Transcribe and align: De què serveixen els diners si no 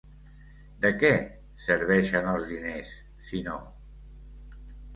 De 0.85 0.89
què 1.03 1.11
serveixen 1.67 2.31
els 2.33 2.47
diners 2.55 2.97
si 3.31 3.45
no 3.51 3.61